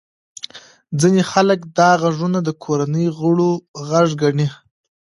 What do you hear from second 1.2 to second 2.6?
خلک دا غږونه د